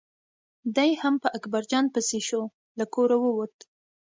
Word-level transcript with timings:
دی 0.75 0.91
هم 1.01 1.13
په 1.23 1.27
اکبر 1.37 1.63
جان 1.71 1.85
پسې 1.93 2.19
شو 2.27 2.41
له 2.77 2.85
کوره 2.93 3.17
ووت. 3.23 3.55